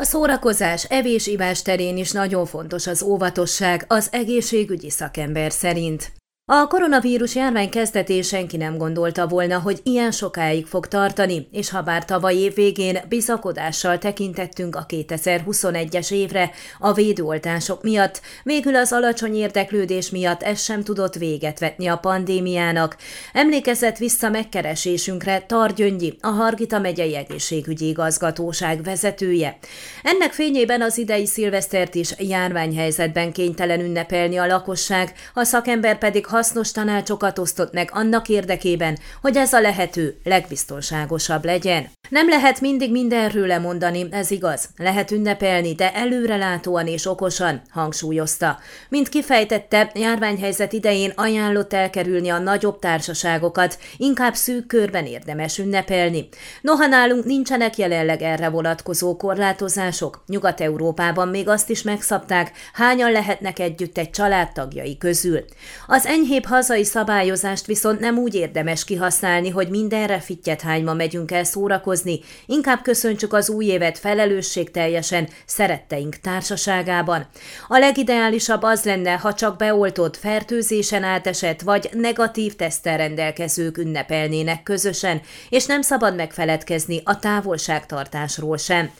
A 0.00 0.04
szórakozás, 0.04 0.84
evés-ivás 0.84 1.62
terén 1.62 1.96
is 1.96 2.12
nagyon 2.12 2.46
fontos 2.46 2.86
az 2.86 3.02
óvatosság 3.02 3.84
az 3.88 4.08
egészségügyi 4.12 4.90
szakember 4.90 5.52
szerint. 5.52 6.17
A 6.50 6.66
koronavírus 6.66 7.34
járvány 7.34 7.70
kezdetén 7.70 8.22
senki 8.22 8.56
nem 8.56 8.76
gondolta 8.76 9.26
volna, 9.26 9.58
hogy 9.58 9.80
ilyen 9.82 10.10
sokáig 10.10 10.66
fog 10.66 10.86
tartani, 10.86 11.48
és 11.52 11.70
ha 11.70 11.82
bár 11.82 12.04
tavaly 12.04 12.34
év 12.34 12.54
végén 12.54 12.98
bizakodással 13.08 13.98
tekintettünk 13.98 14.76
a 14.76 14.86
2021-es 14.88 16.12
évre 16.12 16.50
a 16.78 16.92
védőoltások 16.92 17.82
miatt, 17.82 18.20
végül 18.42 18.76
az 18.76 18.92
alacsony 18.92 19.34
érdeklődés 19.34 20.10
miatt 20.10 20.42
ez 20.42 20.62
sem 20.62 20.82
tudott 20.82 21.14
véget 21.14 21.58
vetni 21.58 21.86
a 21.86 21.96
pandémiának. 21.96 22.96
Emlékezett 23.32 23.98
vissza 23.98 24.28
megkeresésünkre 24.28 25.40
Targyöngyi, 25.46 26.16
a 26.20 26.28
Hargita 26.28 26.78
megyei 26.78 27.16
egészségügyi 27.16 27.88
igazgatóság 27.88 28.82
vezetője. 28.82 29.58
Ennek 30.02 30.32
fényében 30.32 30.82
az 30.82 30.98
idei 30.98 31.26
szilvesztert 31.26 31.94
is 31.94 32.14
járványhelyzetben 32.18 33.32
kénytelen 33.32 33.80
ünnepelni 33.80 34.36
a 34.36 34.46
lakosság, 34.46 35.12
a 35.34 35.44
szakember 35.44 35.98
pedig 35.98 36.26
hasznos 36.38 36.72
tanácsokat 36.72 37.38
osztott 37.38 37.72
meg 37.72 37.90
annak 37.92 38.28
érdekében, 38.28 38.98
hogy 39.20 39.36
ez 39.36 39.52
a 39.52 39.60
lehető 39.60 40.16
legbiztonságosabb 40.24 41.44
legyen. 41.44 41.90
Nem 42.08 42.28
lehet 42.28 42.60
mindig 42.60 42.90
mindenről 42.90 43.46
lemondani, 43.46 44.06
ez 44.10 44.30
igaz. 44.30 44.68
Lehet 44.76 45.10
ünnepelni, 45.10 45.74
de 45.74 45.94
előrelátóan 45.94 46.86
és 46.86 47.06
okosan, 47.06 47.62
hangsúlyozta. 47.70 48.58
Mint 48.88 49.08
kifejtette, 49.08 49.90
járványhelyzet 49.94 50.72
idején 50.72 51.12
ajánlott 51.16 51.72
elkerülni 51.72 52.28
a 52.28 52.38
nagyobb 52.38 52.78
társaságokat, 52.78 53.78
inkább 53.96 54.34
szűk 54.34 54.66
körben 54.66 55.06
érdemes 55.06 55.58
ünnepelni. 55.58 56.28
Noha 56.60 56.86
nálunk 56.86 57.24
nincsenek 57.24 57.76
jelenleg 57.76 58.22
erre 58.22 58.48
vonatkozó 58.48 59.16
korlátozások, 59.16 60.22
Nyugat-Európában 60.26 61.28
még 61.28 61.48
azt 61.48 61.70
is 61.70 61.82
megszabták, 61.82 62.52
hányan 62.72 63.12
lehetnek 63.12 63.58
együtt 63.58 63.98
egy 63.98 64.10
családtagjai 64.10 64.98
közül. 64.98 65.44
Az 65.86 66.06
enyhébb 66.28 66.46
hazai 66.46 66.84
szabályozást 66.84 67.66
viszont 67.66 68.00
nem 68.00 68.18
úgy 68.18 68.34
érdemes 68.34 68.84
kihasználni, 68.84 69.50
hogy 69.50 69.68
mindenre 69.68 70.20
fittyet 70.20 70.60
hányma 70.60 70.94
megyünk 70.94 71.30
el 71.30 71.44
szórakozni, 71.44 72.20
inkább 72.46 72.82
köszöntsük 72.82 73.32
az 73.32 73.50
új 73.50 73.64
évet 73.64 73.98
felelősségteljesen, 73.98 75.28
szeretteink 75.46 76.16
társaságában. 76.16 77.26
A 77.68 77.78
legideálisabb 77.78 78.62
az 78.62 78.84
lenne, 78.84 79.12
ha 79.12 79.34
csak 79.34 79.56
beoltott, 79.56 80.16
fertőzésen 80.16 81.02
átesett 81.02 81.60
vagy 81.60 81.90
negatív 81.92 82.56
tesztel 82.56 82.96
rendelkezők 82.96 83.78
ünnepelnének 83.78 84.62
közösen, 84.62 85.20
és 85.48 85.66
nem 85.66 85.82
szabad 85.82 86.16
megfeledkezni 86.16 87.00
a 87.04 87.18
távolságtartásról 87.18 88.56
sem. 88.56 88.90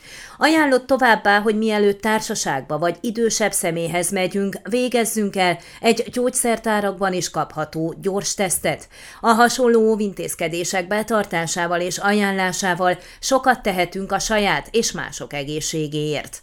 Ajánlott 0.41 0.87
továbbá, 0.87 1.41
hogy 1.41 1.59
mielőtt 1.59 2.01
társaságba 2.01 2.79
vagy 2.79 2.97
idősebb 3.01 3.53
személyhez 3.53 4.11
megyünk, 4.11 4.57
végezzünk 4.71 5.37
el 5.37 5.59
egy 5.81 6.05
gyógyszertárakban 6.13 7.13
is 7.19 7.31
kapható 7.31 7.95
gyors 8.01 8.35
tesztet. 8.35 8.89
A 9.21 9.29
hasonló 9.29 9.81
óvintézkedések 9.91 10.87
betartásával 10.87 11.81
és 11.81 11.99
ajánlásával 11.99 12.99
sokat 13.21 13.63
tehetünk 13.63 14.13
a 14.13 14.19
saját 14.19 14.69
és 14.71 14.93
mások 14.93 15.33
egészségéért. 15.33 16.43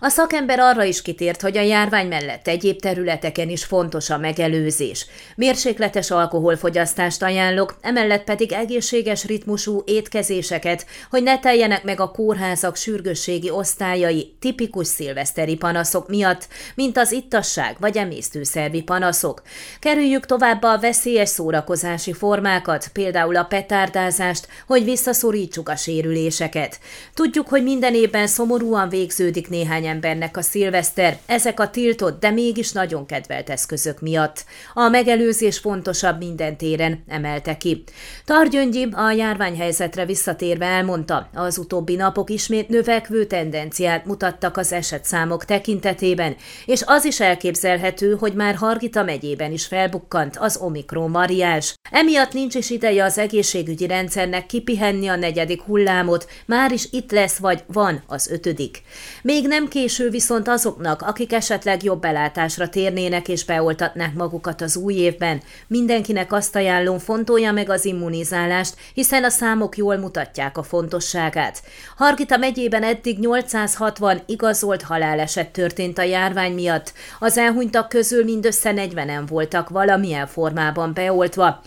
A 0.00 0.08
szakember 0.08 0.58
arra 0.58 0.84
is 0.84 1.02
kitért, 1.02 1.40
hogy 1.40 1.56
a 1.56 1.60
járvány 1.60 2.06
mellett 2.06 2.48
egyéb 2.48 2.80
területeken 2.80 3.48
is 3.48 3.64
fontos 3.64 4.10
a 4.10 4.18
megelőzés. 4.18 5.06
Mérsékletes 5.36 6.10
alkoholfogyasztást 6.10 7.22
ajánlok, 7.22 7.76
emellett 7.80 8.24
pedig 8.24 8.52
egészséges 8.52 9.24
ritmusú 9.24 9.82
étkezéseket, 9.84 10.86
hogy 11.10 11.22
ne 11.22 11.38
teljenek 11.38 11.84
meg 11.84 12.00
a 12.00 12.10
kórházak 12.10 12.76
sürgősségi 12.76 13.50
osztályai 13.50 14.36
tipikus 14.40 14.86
szilveszteri 14.86 15.56
panaszok 15.56 16.08
miatt, 16.08 16.48
mint 16.74 16.98
az 16.98 17.12
ittasság 17.12 17.76
vagy 17.80 17.96
emésztőszervi 17.96 18.82
panaszok. 18.82 19.42
Kerüljük 19.80 20.26
továbbá 20.26 20.72
a 20.72 20.80
veszélyes 20.80 21.28
szórakozási 21.28 22.12
formákat, 22.12 22.88
például 22.92 23.36
a 23.36 23.44
petárdázást, 23.44 24.48
hogy 24.66 24.84
visszaszorítsuk 24.84 25.68
a 25.68 25.76
sérüléseket. 25.76 26.78
Tudjuk, 27.14 27.48
hogy 27.48 27.62
minden 27.62 27.94
évben 27.94 28.26
szomorúan 28.26 28.88
végződik 28.88 29.48
néhány 29.48 29.64
néhány 29.66 29.86
embernek 29.86 30.36
a 30.36 30.42
szilveszter, 30.42 31.18
ezek 31.26 31.60
a 31.60 31.70
tiltott, 31.70 32.20
de 32.20 32.30
mégis 32.30 32.72
nagyon 32.72 33.06
kedvelt 33.06 33.50
eszközök 33.50 34.00
miatt. 34.00 34.44
A 34.74 34.88
megelőzés 34.88 35.58
fontosabb 35.58 36.18
minden 36.18 36.56
téren, 36.56 37.04
emelte 37.08 37.56
ki. 37.56 37.84
Targyöngyi 38.24 38.88
a 38.92 39.10
járványhelyzetre 39.10 40.04
visszatérve 40.04 40.66
elmondta, 40.66 41.30
az 41.34 41.58
utóbbi 41.58 41.96
napok 41.96 42.30
ismét 42.30 42.68
növekvő 42.68 43.24
tendenciát 43.24 44.04
mutattak 44.04 44.56
az 44.56 44.72
esetszámok 44.72 45.44
tekintetében, 45.44 46.36
és 46.66 46.82
az 46.86 47.04
is 47.04 47.20
elképzelhető, 47.20 48.14
hogy 48.14 48.32
már 48.32 48.54
Hargita 48.54 49.02
megyében 49.02 49.52
is 49.52 49.66
felbukkant 49.66 50.36
az 50.36 50.56
Omikron 50.56 51.12
variáns. 51.12 51.74
Emiatt 51.90 52.32
nincs 52.32 52.54
is 52.54 52.70
ideje 52.70 53.04
az 53.04 53.18
egészségügyi 53.18 53.86
rendszernek 53.86 54.46
kipihenni 54.46 55.08
a 55.08 55.16
negyedik 55.16 55.62
hullámot, 55.62 56.26
már 56.46 56.72
is 56.72 56.88
itt 56.90 57.10
lesz 57.10 57.36
vagy 57.36 57.62
van 57.66 58.02
az 58.06 58.30
ötödik. 58.30 58.82
Még 59.22 59.46
nem 59.46 59.55
késő 59.64 60.10
viszont 60.10 60.48
azoknak, 60.48 61.02
akik 61.02 61.32
esetleg 61.32 61.82
jobb 61.82 62.00
belátásra 62.00 62.68
térnének 62.68 63.28
és 63.28 63.44
beoltatnák 63.44 64.14
magukat 64.14 64.60
az 64.60 64.76
új 64.76 64.94
évben. 64.94 65.42
Mindenkinek 65.66 66.32
azt 66.32 66.56
ajánlom, 66.56 66.98
fontolja 66.98 67.52
meg 67.52 67.70
az 67.70 67.84
immunizálást, 67.84 68.74
hiszen 68.94 69.24
a 69.24 69.28
számok 69.28 69.76
jól 69.76 69.96
mutatják 69.96 70.58
a 70.58 70.62
fontosságát. 70.62 71.62
Hargita 71.96 72.36
megyében 72.36 72.82
eddig 72.82 73.18
860 73.18 74.20
igazolt 74.26 74.82
haláleset 74.82 75.48
történt 75.48 75.98
a 75.98 76.02
járvány 76.02 76.52
miatt. 76.52 76.92
Az 77.18 77.38
elhunytak 77.38 77.88
közül 77.88 78.24
mindössze 78.24 78.72
40-en 78.76 79.22
voltak 79.28 79.68
valamilyen 79.68 80.26
formában 80.26 80.92
beoltva. 80.94 81.60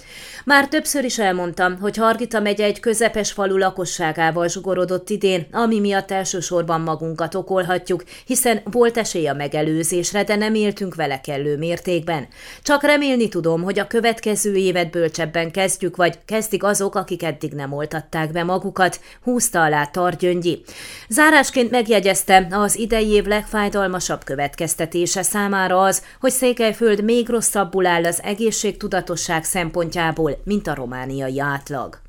Már 0.46 0.68
többször 0.68 1.04
is 1.04 1.20
elmondtam, 1.20 1.80
hogy 1.80 1.98
Hargita 1.98 2.40
megye 2.40 2.64
egy 2.64 2.80
közepes 2.80 3.32
falu 3.32 3.58
lakosságával 3.58 4.48
zsugorodott 4.48 5.10
idén, 5.10 5.48
ami 5.52 5.80
miatt 5.80 6.12
elsősorban 6.12 6.82
magunkat 6.82 7.36
okolhatjuk, 7.80 8.04
hiszen 8.26 8.62
volt 8.64 8.98
esély 8.98 9.28
a 9.28 9.34
megelőzésre, 9.34 10.24
de 10.24 10.36
nem 10.36 10.54
éltünk 10.54 10.96
vele 10.96 11.22
kellő 11.22 11.58
mértékben. 11.58 12.28
Csak 12.64 12.84
remélni 12.84 13.30
tudom, 13.30 13.64
hogy 13.64 13.80
a 13.80 13.88
következő 13.88 14.56
évet 14.56 14.92
bölcsebben 14.92 15.52
kezdjük, 15.52 15.96
vagy 15.96 16.20
kezdik 16.26 16.64
azok, 16.64 16.96
akik 16.96 17.24
eddig 17.24 17.54
nem 17.54 17.74
oltatták 17.74 18.32
be 18.32 18.44
magukat, 18.44 19.00
húzta 19.22 19.64
alá 19.64 19.86
Targyöngyi. 19.86 20.62
Zárásként 21.10 21.72
megjegyezte, 21.72 22.48
az 22.52 22.78
idei 22.78 23.10
év 23.10 23.26
legfájdalmasabb 23.26 24.24
következtetése 24.24 25.22
számára 25.22 25.82
az, 25.82 26.04
hogy 26.20 26.32
Székelyföld 26.32 27.04
még 27.04 27.30
rosszabbul 27.30 27.86
áll 27.86 28.06
az 28.06 28.22
egészségtudatosság 28.24 29.44
szempontjából, 29.44 30.38
mint 30.44 30.68
a 30.68 30.76
romániai 30.76 31.40
átlag. 31.40 32.09